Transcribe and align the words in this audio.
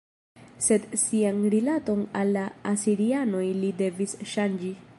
Sed 0.67 0.85
sian 1.01 1.43
rilaton 1.53 2.01
al 2.21 2.33
la 2.37 2.45
asirianoj 2.71 3.45
li 3.61 3.73
devis 3.83 4.17
ŝanĝi. 4.33 4.73